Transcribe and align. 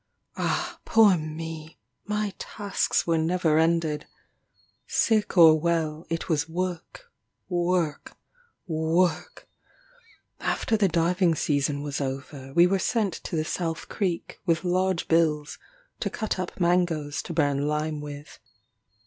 Ah, 0.35 0.79
poor 0.83 1.15
me! 1.15 1.77
my 2.05 2.33
tasks 2.39 3.05
were 3.05 3.19
never 3.19 3.59
ended. 3.59 4.07
Sick 4.87 5.37
or 5.37 5.59
well, 5.59 6.07
it 6.09 6.27
was 6.27 6.49
work 6.49 7.11
work 7.47 8.17
work! 8.65 9.47
After 10.39 10.75
the 10.75 10.87
diving 10.87 11.35
season 11.35 11.83
was 11.83 12.01
over, 12.01 12.51
we 12.53 12.65
were 12.65 12.79
sent 12.79 13.13
to 13.25 13.35
the 13.35 13.45
South 13.45 13.89
Creek, 13.89 14.39
with 14.43 14.63
large 14.63 15.07
bills, 15.07 15.59
to 15.99 16.09
cut 16.09 16.39
up 16.39 16.59
mangoes 16.59 17.21
to 17.21 17.31
burn 17.31 17.67
lime 17.67 18.01
with. 18.01 18.39